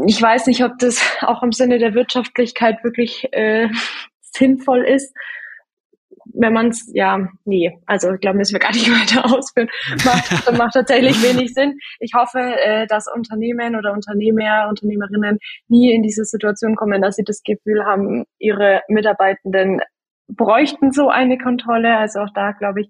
[0.06, 3.70] ich weiß nicht, ob das auch im Sinne der Wirtschaftlichkeit wirklich äh,
[4.22, 5.14] sinnvoll ist.
[6.40, 9.70] Wenn man es, ja, nee, also ich glaube, müssen wir gar nicht weiter ausführen.
[10.06, 11.78] Macht, macht tatsächlich wenig Sinn.
[12.00, 15.38] Ich hoffe, äh, dass Unternehmen oder Unternehmer, Unternehmerinnen
[15.68, 19.82] nie in diese Situation kommen, dass sie das Gefühl haben, ihre Mitarbeitenden
[20.28, 21.98] bräuchten so eine Kontrolle.
[21.98, 22.90] Also auch da, glaube ich,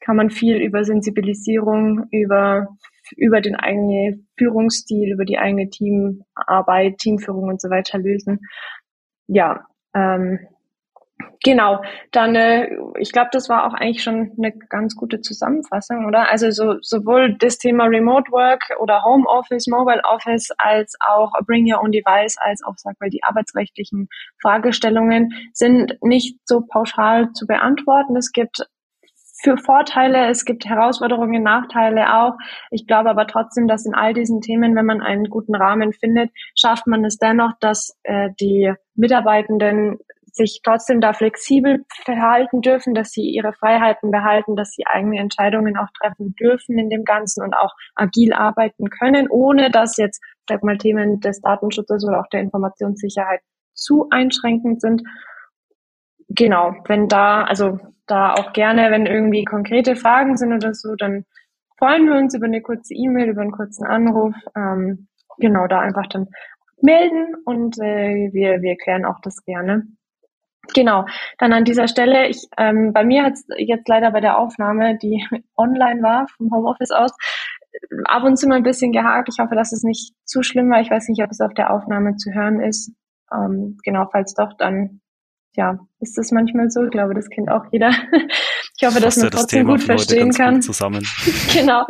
[0.00, 2.66] kann man viel über Sensibilisierung, über
[3.16, 8.40] über den eigenen Führungsstil, über die eigene Teamarbeit, Teamführung und so weiter lösen.
[9.26, 10.38] Ja, ähm,
[11.44, 12.68] Genau, dann, äh,
[12.98, 16.30] ich glaube, das war auch eigentlich schon eine ganz gute Zusammenfassung, oder?
[16.30, 21.72] Also so, sowohl das Thema Remote Work oder Home Office, Mobile Office, als auch Bring
[21.72, 24.08] Your Own Device, als auch, sag mal, die arbeitsrechtlichen
[24.40, 28.16] Fragestellungen sind nicht so pauschal zu beantworten.
[28.16, 28.64] Es gibt
[29.42, 32.34] für Vorteile, es gibt Herausforderungen, Nachteile auch.
[32.70, 36.30] Ich glaube aber trotzdem, dass in all diesen Themen, wenn man einen guten Rahmen findet,
[36.54, 39.98] schafft man es dennoch, dass äh, die Mitarbeitenden
[40.32, 45.76] sich trotzdem da flexibel verhalten dürfen, dass sie ihre Freiheiten behalten, dass sie eigene Entscheidungen
[45.76, 50.64] auch treffen dürfen in dem Ganzen und auch agil arbeiten können, ohne dass jetzt, sag
[50.64, 53.40] mal, Themen des Datenschutzes oder auch der Informationssicherheit
[53.74, 55.02] zu einschränkend sind.
[56.28, 61.26] Genau, wenn da, also da auch gerne, wenn irgendwie konkrete Fragen sind oder so, dann
[61.78, 64.34] freuen wir uns über eine kurze E-Mail, über einen kurzen Anruf.
[64.56, 65.08] Ähm,
[65.38, 66.28] genau, da einfach dann
[66.80, 69.86] melden und äh, wir, wir klären auch das gerne.
[70.74, 71.04] Genau,
[71.38, 74.96] dann an dieser Stelle, ich, ähm, bei mir hat es jetzt leider bei der Aufnahme,
[74.96, 77.12] die online war, vom Homeoffice aus,
[78.04, 79.28] ab und zu mal ein bisschen gehakt.
[79.30, 80.80] Ich hoffe, dass es nicht zu schlimm war.
[80.80, 82.92] Ich weiß nicht, ob es auf der Aufnahme zu hören ist.
[83.32, 85.00] Ähm, genau, falls doch, dann
[85.54, 86.84] ja, ist das manchmal so.
[86.84, 87.90] Ich glaube, das kennt auch jeder.
[88.80, 90.54] Ich hoffe, dass man das trotzdem Thema gut verstehen kann.
[90.54, 91.06] Gut zusammen.
[91.52, 91.86] genau.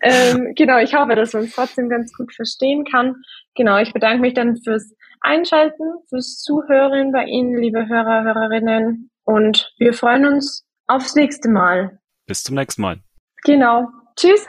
[0.00, 3.14] Ähm, genau, ich hoffe, dass man es trotzdem ganz gut verstehen kann.
[3.54, 4.92] Genau, ich bedanke mich dann fürs
[5.22, 9.10] Einschalten, fürs Zuhören bei Ihnen, liebe Hörer, Hörerinnen.
[9.24, 11.98] Und wir freuen uns aufs nächste Mal.
[12.26, 13.00] Bis zum nächsten Mal.
[13.44, 13.88] Genau.
[14.16, 14.46] Tschüss.